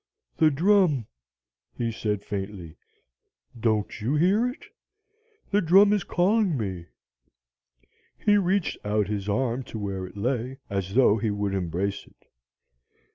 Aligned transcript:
'The 0.37 0.49
drum,' 0.49 1.05
he 1.77 1.91
said 1.91 2.23
faintly; 2.25 2.75
'don't 3.59 4.01
you 4.01 4.15
hear 4.15 4.47
it? 4.49 4.65
The 5.51 5.61
drum 5.61 5.93
is 5.93 6.03
calling 6.03 6.57
me.' 6.57 6.87
"He 8.17 8.35
reached 8.35 8.79
out 8.83 9.09
his 9.09 9.29
arm 9.29 9.61
to 9.65 9.77
where 9.77 10.07
it 10.07 10.17
lay, 10.17 10.57
as 10.71 10.95
though 10.95 11.17
he 11.17 11.29
would 11.29 11.53
embrace 11.53 12.07
it. 12.07 12.25